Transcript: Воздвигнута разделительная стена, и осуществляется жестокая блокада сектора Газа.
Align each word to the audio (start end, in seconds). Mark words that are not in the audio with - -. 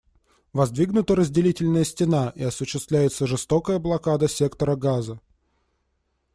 Воздвигнута 0.51 1.15
разделительная 1.15 1.83
стена, 1.83 2.33
и 2.35 2.41
осуществляется 2.41 3.27
жестокая 3.27 3.77
блокада 3.77 4.27
сектора 4.27 4.75
Газа. 4.75 5.19